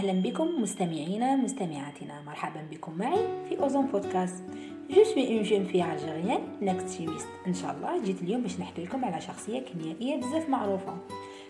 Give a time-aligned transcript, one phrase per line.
[0.00, 2.22] أهلا بكم مستمعينا مستمعاتنا.
[2.26, 4.44] مرحبا بكم معي في أوزون podcast.
[4.90, 9.04] je suis une jeune fille algérienne chimiste إن شاء الله جيت اليوم باش نحكي لكم
[9.04, 10.96] على شخصية كيميائية بزاف معروفة.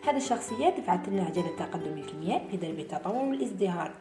[0.09, 3.93] هذه الشخصية دفعت لنا عجلة التقدم الكيميائي في درب التطور والازدهار.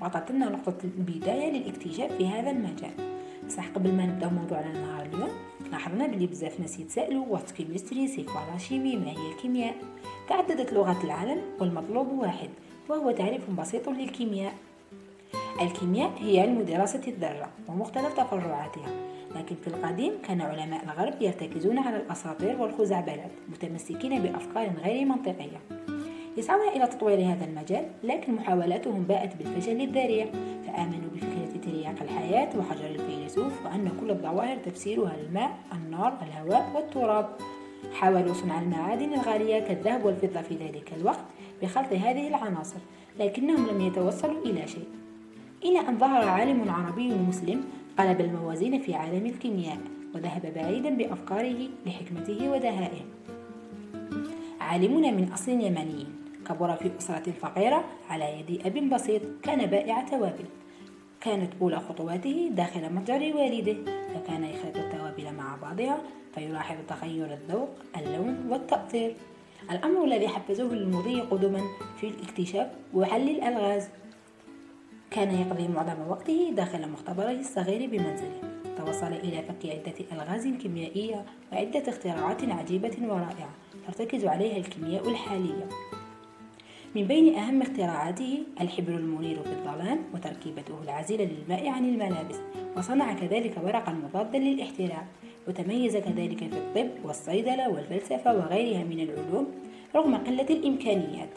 [0.00, 3.18] وعطت لنا نقطة البداية للاكتشاف في هذا المجال.
[3.46, 5.30] بصح قبل ما نبدأ موضوعنا النهار اليوم
[5.70, 8.26] لاحظنا بلي بزاف ناس يتسائلوا what chemistry is
[8.78, 9.74] ما هي الكيمياء؟
[10.28, 12.50] تعددت لغات العالم والمطلوب واحد.
[12.88, 14.54] وهو تعريف بسيط للكيمياء.
[15.60, 18.90] الكيمياء هي علم دراسة الذرة ومختلف تفرعاتها
[19.36, 25.60] لكن في القديم كان علماء الغرب يرتكزون على الأساطير والخزعبلات متمسكين بأفكار غير منطقية.
[26.36, 30.26] يسعون إلى تطوير هذا المجال لكن محاولاتهم باءت بالفشل الذريع
[30.66, 37.28] فآمنوا بفكرة ترياق الحياة وحجر الفيلسوف وأن كل الظواهر تفسيرها الماء النار الهواء والتراب.
[37.92, 41.24] حاولوا صنع المعادن الغالية كالذهب والفضة في ذلك الوقت
[41.62, 42.78] بخلط هذه العناصر
[43.20, 44.88] لكنهم لم يتوصلوا إلى شيء.
[45.64, 47.64] إلى أن ظهر عالم عربي مسلم
[47.98, 49.78] قلب الموازين في عالم الكيمياء
[50.14, 53.00] وذهب بعيدا بأفكاره لحكمته ودهائه.
[54.60, 56.06] عالمون من أصل يمني
[56.46, 60.44] كبر في أسرة فقيرة على يد أب بسيط كان بائع توابل.
[61.20, 63.76] كانت أولى خطواته داخل متجر والده
[64.14, 65.98] فكان يخلط التوابل مع بعضها
[66.34, 69.14] فيلاحظ تغير الذوق اللون والتأثير.
[69.70, 71.60] الأمر الذي حفزه للمضي قدما
[72.00, 73.88] في الاكتشاف وحل الألغاز.
[75.10, 78.40] كان يقضي معظم وقته داخل مختبره الصغير بمنزله.
[78.76, 83.50] توصل إلى فك عدة ألغاز كيميائية وعدة اختراعات عجيبة ورائعة
[83.86, 85.68] ترتكز عليها الكيمياء الحالية.
[86.94, 92.36] من بين أهم اختراعاته الحبر المنير في الظلام وتركيبته العازلة للماء عن الملابس
[92.76, 95.06] وصنع كذلك ورقا مضادا للاحتراق.
[95.48, 99.46] وتميز كذلك في الطب والصيدلة والفلسفة وغيرها من العلوم
[99.96, 101.28] رغم قلة الإمكانيات.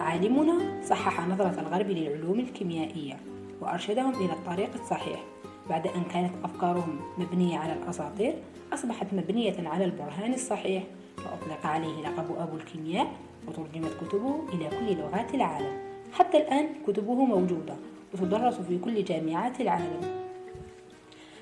[0.00, 3.16] عالمنا صحح نظرة الغرب للعلوم الكيميائية
[3.60, 5.20] وأرشدهم إلى الطريق الصحيح
[5.68, 8.34] بعد أن كانت أفكارهم مبنية على الأساطير
[8.72, 10.82] أصبحت مبنية على البرهان الصحيح
[11.18, 13.06] وأطلق عليه لقب أبو الكيمياء
[13.48, 15.78] وترجمت كتبه إلى كل لغات العالم.
[16.12, 17.74] حتى الآن كتبه موجودة
[18.14, 20.29] وتدرس في كل جامعات العالم.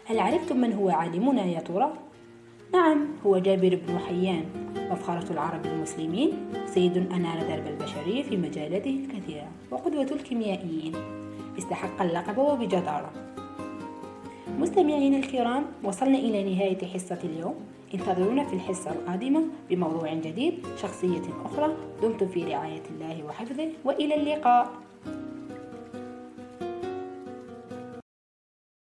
[0.08, 1.92] هل عرفتم من هو عالمنا يا ترى؟
[2.72, 4.44] نعم هو جابر بن حيان
[4.90, 6.32] مفخرة العرب المسلمين
[6.66, 10.92] سيد أنار درب البشرية في مجالاته الكثيرة وقدوة الكيميائيين.
[11.58, 13.10] استحق اللقب وبجدارة.
[14.58, 17.54] مستمعينا الكرام وصلنا إلى نهاية حصة اليوم.
[17.94, 24.87] انتظرونا في الحصة القادمة بموضوع جديد شخصية أخرى دمتم في رعاية الله وحفظه وإلى اللقاء.